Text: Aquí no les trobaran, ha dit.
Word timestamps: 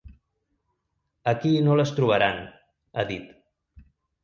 Aquí 1.33 1.51
no 1.67 1.77
les 1.81 1.93
trobaran, 2.01 2.41
ha 3.03 3.07
dit. 3.13 3.31